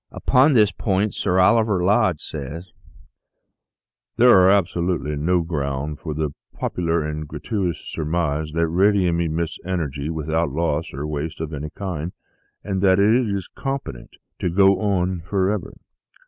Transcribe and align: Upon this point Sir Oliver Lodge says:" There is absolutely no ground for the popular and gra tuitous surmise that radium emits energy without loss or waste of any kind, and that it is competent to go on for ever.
Upon 0.09 0.53
this 0.53 0.71
point 0.71 1.13
Sir 1.13 1.37
Oliver 1.39 1.83
Lodge 1.83 2.21
says:" 2.21 2.71
There 4.17 4.49
is 4.49 4.53
absolutely 4.53 5.15
no 5.15 5.43
ground 5.43 5.99
for 5.99 6.15
the 6.15 6.31
popular 6.57 7.03
and 7.03 7.27
gra 7.27 7.39
tuitous 7.39 7.75
surmise 7.75 8.51
that 8.53 8.67
radium 8.67 9.19
emits 9.21 9.59
energy 9.63 10.09
without 10.09 10.49
loss 10.49 10.91
or 10.91 11.05
waste 11.05 11.39
of 11.39 11.53
any 11.53 11.69
kind, 11.69 12.13
and 12.63 12.81
that 12.81 12.97
it 12.97 13.13
is 13.29 13.47
competent 13.47 14.15
to 14.39 14.49
go 14.49 14.79
on 14.81 15.19
for 15.19 15.51
ever. 15.51 15.75